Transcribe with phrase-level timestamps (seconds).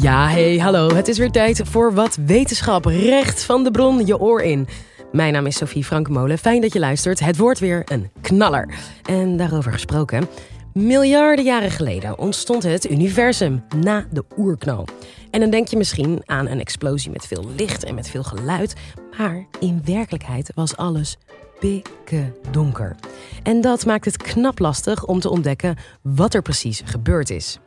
[0.00, 0.94] Ja, hey, hallo.
[0.94, 2.84] Het is weer tijd voor wat wetenschap.
[2.84, 4.68] Recht van de bron je oor in.
[5.12, 6.38] Mijn naam is Sophie Frankmolen.
[6.38, 7.20] Fijn dat je luistert.
[7.20, 8.68] Het wordt weer een knaller.
[9.02, 10.28] En daarover gesproken.
[10.72, 14.86] Miljarden jaren geleden ontstond het universum na de oerknal.
[15.30, 18.74] En dan denk je misschien aan een explosie met veel licht en met veel geluid.
[19.18, 21.16] Maar in werkelijkheid was alles
[21.58, 22.96] pikken donker.
[23.42, 27.58] En dat maakt het knap lastig om te ontdekken wat er precies gebeurd is.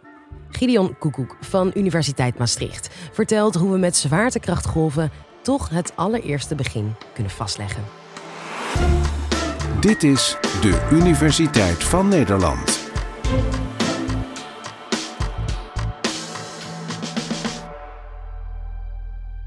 [0.52, 5.12] Gideon Koekoek van Universiteit Maastricht vertelt hoe we met zwaartekrachtgolven
[5.42, 7.84] toch het allereerste begin kunnen vastleggen.
[9.80, 12.80] Dit is de Universiteit van Nederland.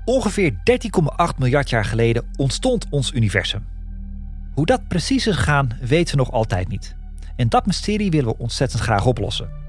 [0.04, 3.66] Ongeveer 13,8 miljard jaar geleden ontstond ons universum.
[4.54, 6.96] Hoe dat precies is gegaan, weten we nog altijd niet.
[7.36, 9.63] En dat mysterie willen we ontzettend graag oplossen.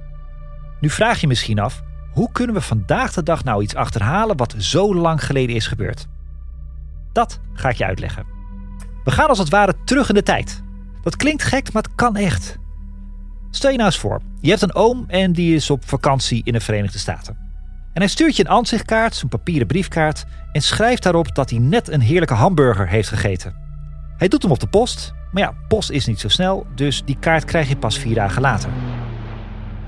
[0.85, 4.55] Nu vraag je misschien af, hoe kunnen we vandaag de dag nou iets achterhalen wat
[4.57, 6.07] zo lang geleden is gebeurd?
[7.11, 8.25] Dat ga ik je uitleggen.
[9.03, 10.63] We gaan als het ware terug in de tijd.
[11.03, 12.57] Dat klinkt gek, maar het kan echt.
[13.51, 16.53] Stel je nou eens voor, je hebt een oom en die is op vakantie in
[16.53, 17.37] de Verenigde Staten.
[17.93, 21.89] En hij stuurt je een ansichtkaart, zo'n papieren briefkaart, en schrijft daarop dat hij net
[21.89, 23.55] een heerlijke hamburger heeft gegeten.
[24.17, 27.17] Hij doet hem op de post, maar ja, post is niet zo snel, dus die
[27.19, 28.69] kaart krijg je pas vier dagen later.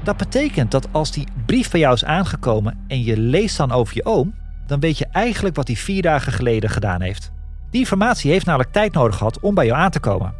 [0.07, 3.95] Dat betekent dat als die brief bij jou is aangekomen en je leest dan over
[3.95, 4.35] je oom,
[4.67, 7.31] dan weet je eigenlijk wat hij vier dagen geleden gedaan heeft.
[7.71, 10.33] Die informatie heeft namelijk tijd nodig gehad om bij jou aan te komen.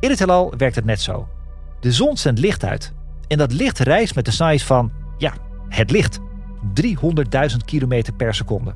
[0.00, 1.28] In het heelal werkt het net zo.
[1.80, 2.92] De zon zendt licht uit.
[3.28, 5.32] En dat licht reist met de snelheid van, ja,
[5.68, 6.18] het licht.
[6.82, 8.74] 300.000 km per seconde.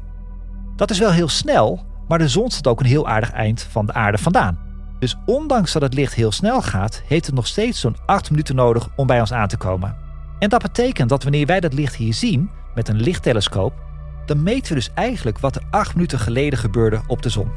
[0.76, 3.86] Dat is wel heel snel, maar de zon staat ook een heel aardig eind van
[3.86, 4.58] de aarde vandaan.
[4.98, 8.54] Dus ondanks dat het licht heel snel gaat, heeft het nog steeds zo'n 8 minuten
[8.54, 10.01] nodig om bij ons aan te komen.
[10.42, 13.72] En dat betekent dat wanneer wij dat licht hier zien met een lichttelescoop,
[14.26, 17.50] dan meten we dus eigenlijk wat er 8 minuten geleden gebeurde op de zon.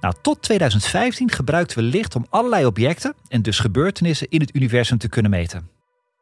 [0.00, 4.98] Nou, tot 2015 gebruikten we licht om allerlei objecten en dus gebeurtenissen in het universum
[4.98, 5.68] te kunnen meten.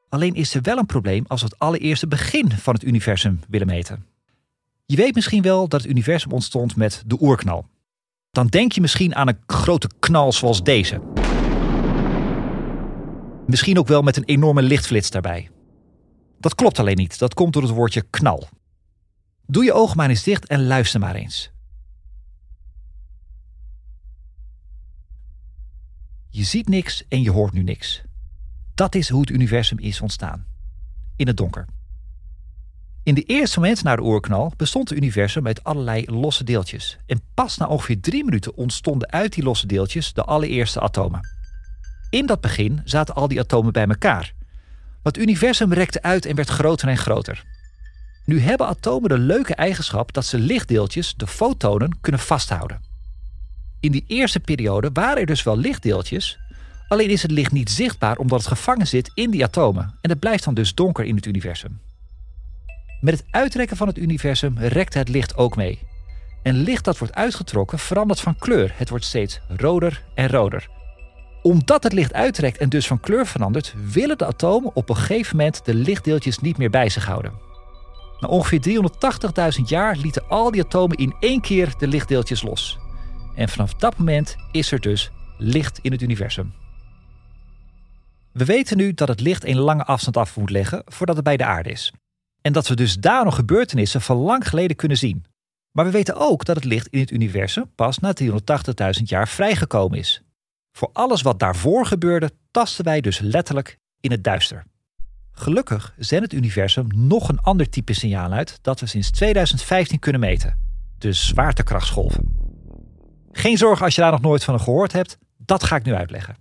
[0.08, 3.66] Alleen is er wel een probleem als we het allereerste begin van het universum willen
[3.66, 4.06] meten.
[4.86, 7.66] Je weet misschien wel dat het universum ontstond met de oerknal.
[8.30, 11.13] Dan denk je misschien aan een grote knal zoals deze.
[13.46, 15.50] Misschien ook wel met een enorme lichtflits daarbij.
[16.38, 18.48] Dat klopt alleen niet, dat komt door het woordje knal.
[19.46, 21.52] Doe je ogen maar eens dicht en luister maar eens.
[26.28, 28.02] Je ziet niks en je hoort nu niks.
[28.74, 30.46] Dat is hoe het universum is ontstaan.
[31.16, 31.66] In het donker.
[33.02, 36.98] In de eerste momenten na de oerknal bestond het universum uit allerlei losse deeltjes.
[37.06, 41.33] En pas na ongeveer drie minuten ontstonden uit die losse deeltjes de allereerste atomen.
[42.14, 44.34] In dat begin zaten al die atomen bij elkaar.
[45.02, 47.44] Het universum rekte uit en werd groter en groter.
[48.24, 52.80] Nu hebben atomen de leuke eigenschap dat ze lichtdeeltjes, de fotonen, kunnen vasthouden.
[53.80, 56.38] In die eerste periode waren er dus wel lichtdeeltjes,
[56.88, 60.20] alleen is het licht niet zichtbaar omdat het gevangen zit in die atomen en het
[60.20, 61.80] blijft dan dus donker in het universum.
[63.00, 65.78] Met het uitrekken van het universum rekt het licht ook mee.
[66.42, 68.72] En licht dat wordt uitgetrokken verandert van kleur.
[68.76, 70.73] Het wordt steeds roder en roder.
[71.44, 75.36] Omdat het licht uittrekt en dus van kleur verandert, willen de atomen op een gegeven
[75.36, 77.32] moment de lichtdeeltjes niet meer bij zich houden.
[78.20, 78.82] Na ongeveer
[79.58, 82.78] 380.000 jaar lieten al die atomen in één keer de lichtdeeltjes los.
[83.34, 86.52] En vanaf dat moment is er dus licht in het universum.
[88.32, 91.36] We weten nu dat het licht een lange afstand af moet leggen voordat het bij
[91.36, 91.92] de aarde is.
[92.42, 95.24] En dat we dus daar nog gebeurtenissen van lang geleden kunnen zien.
[95.72, 99.98] Maar we weten ook dat het licht in het universum pas na 380.000 jaar vrijgekomen
[99.98, 100.22] is.
[100.76, 104.64] Voor alles wat daarvoor gebeurde, tasten wij dus letterlijk in het duister.
[105.32, 110.20] Gelukkig zendt het universum nog een ander type signaal uit dat we sinds 2015 kunnen
[110.20, 110.58] meten:
[110.98, 112.36] de zwaartekrachtsgolven.
[113.32, 116.36] Geen zorg als je daar nog nooit van gehoord hebt, dat ga ik nu uitleggen.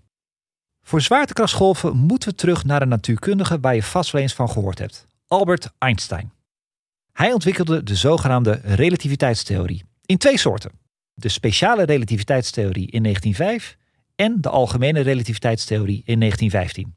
[0.81, 4.79] Voor zwaartekrachtsgolven moeten we terug naar de natuurkundige waar je vast wel eens van gehoord
[4.79, 6.31] hebt, Albert Einstein.
[7.11, 10.71] Hij ontwikkelde de zogenaamde relativiteitstheorie in twee soorten:
[11.13, 13.77] de speciale relativiteitstheorie in 1905
[14.23, 16.95] en de algemene relativiteitstheorie in 1915.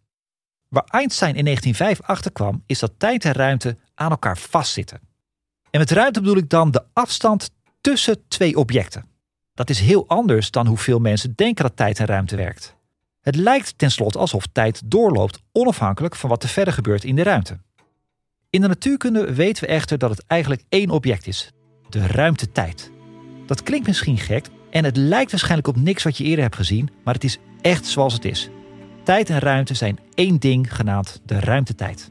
[0.69, 5.01] Waar Einstein in 1905 achterkwam, is dat tijd en ruimte aan elkaar vastzitten.
[5.71, 7.51] En met ruimte bedoel ik dan de afstand
[7.81, 9.05] tussen twee objecten.
[9.55, 12.77] Dat is heel anders dan hoeveel mensen denken dat tijd en ruimte werkt.
[13.21, 17.59] Het lijkt tenslotte alsof tijd doorloopt, onafhankelijk van wat er verder gebeurt in de ruimte.
[18.51, 21.51] In de natuurkunde weten we echter dat het eigenlijk één object is:
[21.89, 22.91] de ruimtetijd.
[23.47, 26.89] Dat klinkt misschien gek en het lijkt waarschijnlijk op niks wat je eerder hebt gezien,
[27.05, 28.49] maar het is echt zoals het is.
[29.03, 32.11] Tijd en ruimte zijn één ding genaamd de ruimtetijd.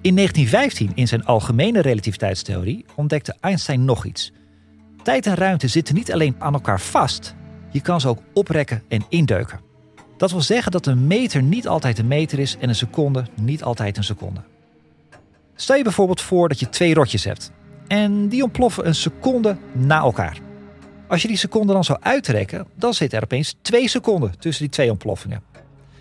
[0.00, 4.32] In 1915, in zijn algemene relativiteitstheorie, ontdekte Einstein nog iets.
[5.02, 7.34] Tijd en ruimte zitten niet alleen aan elkaar vast,
[7.70, 9.60] je kan ze ook oprekken en indeuken.
[10.16, 13.62] Dat wil zeggen dat een meter niet altijd een meter is en een seconde niet
[13.62, 14.40] altijd een seconde.
[15.54, 17.52] Stel je bijvoorbeeld voor dat je twee rotjes hebt
[17.86, 20.47] en die ontploffen een seconde na elkaar.
[21.08, 24.72] Als je die seconde dan zou uitrekken, dan zit er opeens twee seconden tussen die
[24.72, 25.42] twee ontploffingen.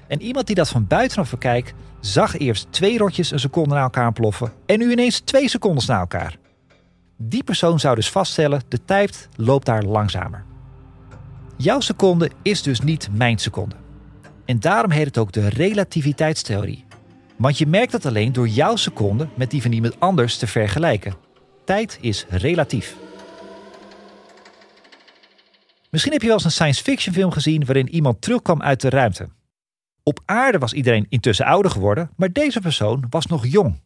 [0.07, 4.05] En iemand die dat van buitenaf bekijkt, zag eerst twee rotjes een seconde na elkaar
[4.05, 6.37] ontploffen en nu ineens twee secondes na elkaar.
[7.17, 10.43] Die persoon zou dus vaststellen, de tijd loopt daar langzamer.
[11.57, 13.75] Jouw seconde is dus niet mijn seconde.
[14.45, 16.85] En daarom heet het ook de relativiteitstheorie.
[17.35, 21.15] Want je merkt dat alleen door jouw seconde met die van iemand anders te vergelijken.
[21.65, 22.95] Tijd is relatief.
[25.89, 28.89] Misschien heb je wel eens een science fiction film gezien waarin iemand terugkwam uit de
[28.89, 29.27] ruimte.
[30.03, 33.79] Op aarde was iedereen intussen ouder geworden, maar deze persoon was nog jong.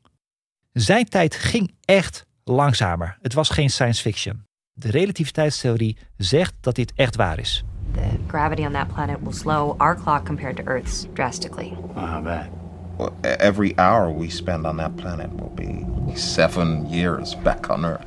[0.74, 3.18] Zijn tijd ging echt langzamer.
[3.22, 4.46] Het was geen science fiction.
[4.74, 7.64] De relativiteitstheorie zegt dat dit echt waar is.
[7.94, 11.74] The gravity on that planet will slow our clock compared to Earth's drastically.
[11.96, 12.50] Oh, bet.
[12.98, 17.86] Well, e- every hour we spend on that planet will be seven years back on
[17.86, 18.06] Earth.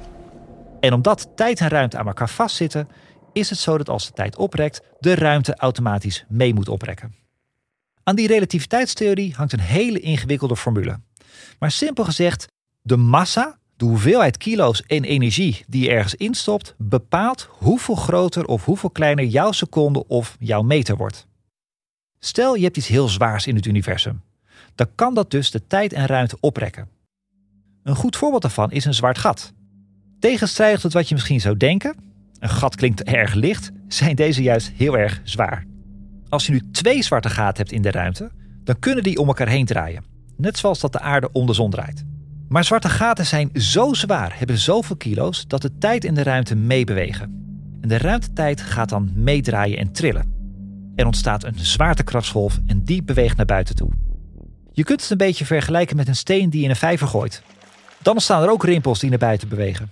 [0.81, 2.89] En omdat tijd en ruimte aan elkaar vastzitten,
[3.35, 7.15] is het zo dat als de tijd oprekt, de ruimte automatisch mee moet oprekken.
[8.03, 11.01] Aan die relativiteitstheorie hangt een hele ingewikkelde formule.
[11.59, 12.47] Maar simpel gezegd,
[12.83, 18.65] de massa, de hoeveelheid kilo's en energie die je ergens instopt, bepaalt hoeveel groter of
[18.65, 21.27] hoeveel kleiner jouw seconde of jouw meter wordt.
[22.19, 24.23] Stel je hebt iets heel zwaars in het universum.
[24.75, 26.89] Dan kan dat dus de tijd en ruimte oprekken.
[27.83, 29.53] Een goed voorbeeld daarvan is een zwart gat.
[30.19, 32.14] Tegenstrijdig tot wat je misschien zou denken,
[32.45, 35.65] een gat klinkt erg licht, zijn deze juist heel erg zwaar.
[36.29, 38.31] Als je nu twee zwarte gaten hebt in de ruimte,
[38.65, 40.05] dan kunnen die om elkaar heen draaien.
[40.37, 42.05] Net zoals dat de aarde om de zon draait.
[42.49, 46.55] Maar zwarte gaten zijn zo zwaar, hebben zoveel kilo's, dat de tijd en de ruimte
[46.55, 47.23] meebewegen.
[47.81, 50.33] En de ruimtetijd gaat dan meedraaien en trillen.
[50.95, 53.91] Er ontstaat een zwaartekrachtsgolf en die beweegt naar buiten toe.
[54.73, 57.43] Je kunt het een beetje vergelijken met een steen die je in een vijver gooit.
[58.03, 59.91] Dan ontstaan er ook rimpels die naar buiten bewegen.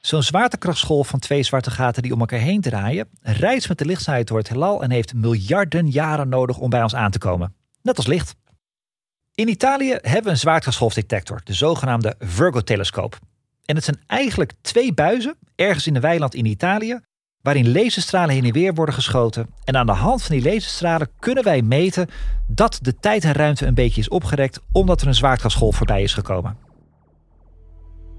[0.00, 4.28] Zo'n zwaartekrachtsgolf van twee zwarte gaten die om elkaar heen draaien, reist met de lichtsnelheid
[4.28, 7.54] door het heelal en heeft miljarden jaren nodig om bij ons aan te komen.
[7.82, 8.36] Net als licht.
[9.34, 13.18] In Italië hebben we een zwaartekrachtsgolfdetector, de zogenaamde Virgo-telescoop.
[13.64, 17.00] En het zijn eigenlijk twee buizen, ergens in een weiland in Italië,
[17.42, 19.46] waarin laserstralen heen en weer worden geschoten.
[19.64, 22.08] En aan de hand van die laserstralen kunnen wij meten
[22.46, 26.14] dat de tijd en ruimte een beetje is opgerekt omdat er een zwaartekrachtsgolf voorbij is
[26.14, 26.69] gekomen.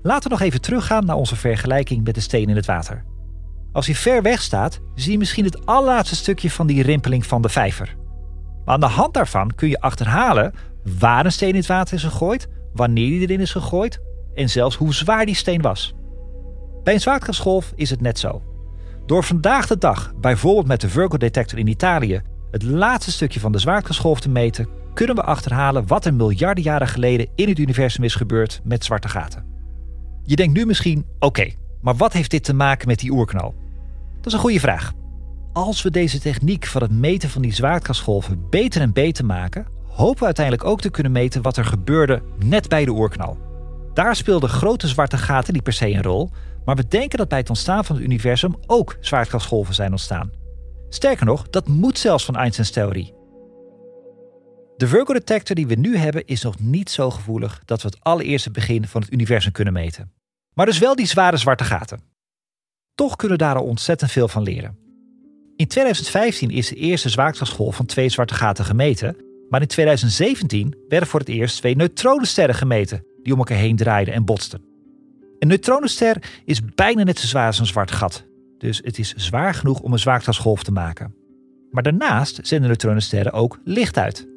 [0.04, 3.04] Laten we nog even teruggaan naar onze vergelijking met de steen in het water.
[3.72, 7.42] Als hij ver weg staat, zie je misschien het allerlaatste stukje van die rimpeling van
[7.42, 7.96] de vijver.
[8.66, 10.54] Maar aan de hand daarvan kun je achterhalen
[11.00, 14.02] waar een steen in het water is gegooid, wanneer die erin is gegooid
[14.36, 15.94] en zelfs hoe zwaar die steen was.
[16.84, 18.42] Bij een zwaartekrachtsgolf is het net zo.
[19.06, 22.22] Door vandaag de dag, bijvoorbeeld met de Virgo-detector in Italië,
[22.52, 26.88] het laatste stukje van de zwaartekrachtsgolf te meten, kunnen we achterhalen wat er miljarden jaren
[26.88, 29.51] geleden in het universum is gebeurd met zwarte gaten.
[30.32, 31.52] Je denkt nu misschien, oké,
[31.82, 33.56] maar wat heeft dit te maken met die oerknal?
[34.16, 34.94] Dat is een goede vraag.
[35.54, 40.20] Als we deze techniek van het meten van die zwaartekrachtsgolven beter en beter maken, hopen
[40.20, 43.38] we uiteindelijk ook te kunnen meten wat er gebeurde net bij de oerknal.
[43.94, 46.30] Daar speelden grote zwarte gaten niet per se een rol,
[46.66, 50.32] maar we denken dat bij het ontstaan van het universum ook zwaartekrachtsgolven zijn ontstaan.
[50.90, 53.14] Sterker nog, dat moet zelfs van Einsteins theorie.
[54.78, 58.52] De Virgo-detector die we nu hebben is nog niet zo gevoelig dat we het allereerste
[58.52, 60.20] begin van het universum kunnen meten.
[60.54, 62.00] Maar dus wel die zware zwarte gaten.
[62.96, 64.78] Toch kunnen we daar al ontzettend veel van leren.
[65.56, 69.16] In 2015 is de eerste zwaartekrachtsgolf van twee zwarte gaten gemeten,
[69.50, 74.14] maar in 2017 werden voor het eerst twee neutronensterren gemeten die om elkaar heen draaiden
[74.14, 74.62] en botsten.
[75.40, 78.26] Een neutronenster is bijna net zo zwaar als een zwart gat,
[78.58, 81.16] dus het is zwaar genoeg om een zwaartekrachtsgolf te maken.
[81.72, 84.28] Maar daarnaast zenden neutronensterren ook licht uit.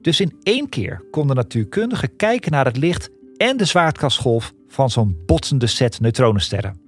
[0.00, 5.16] Dus in één keer konden natuurkundigen kijken naar het licht en de zwaartekrachtsgolf van zo'n
[5.26, 6.80] botsende set neutronensterren.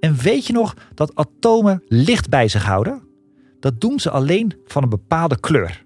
[0.00, 3.02] En weet je nog dat atomen licht bij zich houden?
[3.60, 5.84] Dat doen ze alleen van een bepaalde kleur.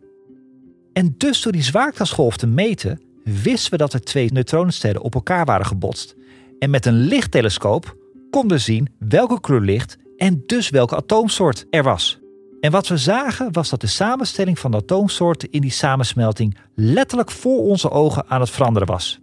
[0.93, 5.45] En dus door die zwaartekrachtsgolf te meten, wisten we dat er twee neutronensterren op elkaar
[5.45, 6.17] waren gebotst.
[6.59, 7.97] En met een lichttelescoop
[8.31, 12.19] konden we zien welke kleur licht en dus welke atoomsoort er was.
[12.61, 17.31] En wat we zagen was dat de samenstelling van de atoomsoorten in die samensmelting letterlijk
[17.31, 19.21] voor onze ogen aan het veranderen was.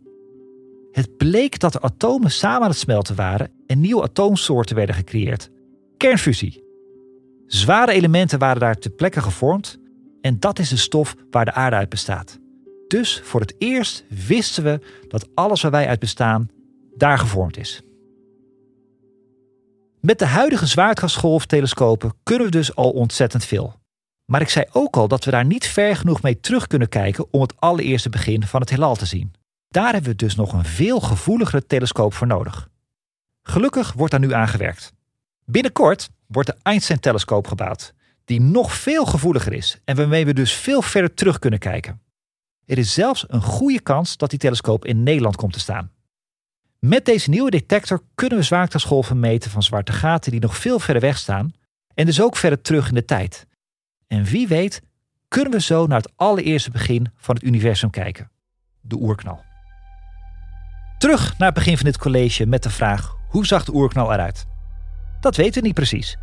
[0.96, 5.50] Het bleek dat de atomen samen aan het smelten waren en nieuwe atoomsoorten werden gecreëerd.
[5.98, 6.64] Kernfusie.
[7.46, 9.80] Zware elementen waren daar ter plekke gevormd
[10.22, 12.40] en dat is de stof waar de aarde uit bestaat.
[12.88, 16.50] Dus voor het eerst wisten we dat alles waar wij uit bestaan
[16.96, 17.82] daar gevormd is.
[20.02, 23.74] Met de huidige zwaartekrachtsgolftelescopen kunnen we dus al ontzettend veel.
[24.26, 27.26] Maar ik zei ook al dat we daar niet ver genoeg mee terug kunnen kijken
[27.32, 29.34] om het allereerste begin van het heelal te zien.
[29.76, 32.70] Daar hebben we dus nog een veel gevoeligere telescoop voor nodig.
[33.42, 34.94] Gelukkig wordt daar nu aan gewerkt.
[35.46, 37.94] Binnenkort wordt de Einstein-telescoop gebouwd,
[38.26, 42.02] die nog veel gevoeliger is en waarmee we dus veel verder terug kunnen kijken.
[42.66, 45.92] Er is zelfs een goede kans dat die telescoop in Nederland komt te staan.
[46.80, 51.02] Met deze nieuwe detector kunnen we zwaartekrachtsgolven meten van zwarte gaten die nog veel verder
[51.02, 51.54] weg staan
[51.94, 53.48] en dus ook verder terug in de tijd.
[54.08, 54.82] En wie weet
[55.28, 58.32] kunnen we zo naar het allereerste begin van het universum kijken,
[58.82, 59.45] de oerknal.
[61.06, 64.46] Terug naar het begin van dit college met de vraag: hoe zag de oerknal eruit?
[65.22, 66.18] Dat weten we niet precies.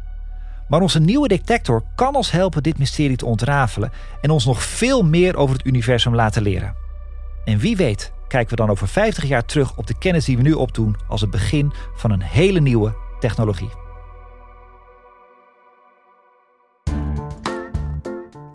[0.68, 5.04] Maar onze nieuwe detector kan ons helpen dit mysterie te ontrafelen en ons nog veel
[5.04, 6.74] meer over het universum laten leren.
[7.44, 10.42] En wie weet kijken we dan over 50 jaar terug op de kennis die we
[10.42, 13.70] nu opdoen als het begin van een hele nieuwe technologie.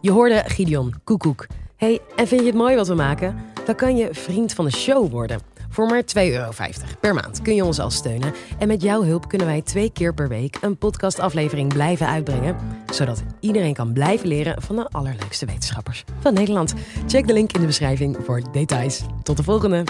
[0.01, 1.48] Je hoorde Gideon Koekoek.
[1.75, 3.38] Hey, en vind je het mooi wat we maken?
[3.65, 5.57] Dan kan je vriend van de show worden.
[5.77, 6.51] Voor maar 2,50 euro
[7.00, 8.34] per maand kun je ons al steunen.
[8.60, 12.55] En met jouw hulp kunnen wij twee keer per week een podcastaflevering blijven uitbrengen.
[12.93, 16.74] Zodat iedereen kan blijven leren van de allerleukste wetenschappers van Nederland.
[17.07, 19.01] Check de link in de beschrijving voor details.
[19.24, 19.84] Tot de volgende!